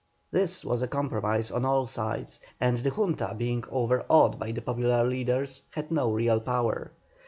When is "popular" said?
4.63-5.03